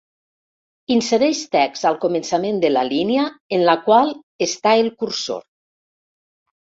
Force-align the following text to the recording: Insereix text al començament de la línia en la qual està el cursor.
Insereix 0.93 1.41
text 1.55 1.83
al 1.89 1.99
començament 2.05 2.57
de 2.63 2.71
la 2.71 2.83
línia 2.87 3.25
en 3.57 3.65
la 3.67 3.75
qual 3.89 4.15
està 4.47 4.73
el 4.85 4.89
cursor. 5.05 5.45